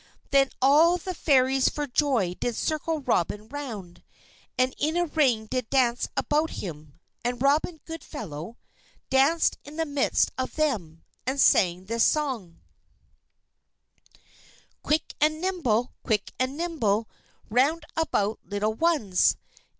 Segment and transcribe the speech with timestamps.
[0.31, 4.01] Then all the Fairies for joy did circle Robin around,
[4.57, 8.57] and in a ring did dance about him; and Robin Goodfellow
[9.11, 12.61] danced in the midst of them, and sang this song:
[14.83, 15.93] "_Quick and nimble!
[16.01, 17.07] Quick and nimble!
[17.51, 19.37] Round about little ones!